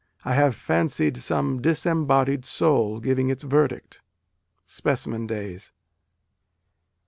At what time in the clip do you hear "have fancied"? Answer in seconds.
0.33-1.17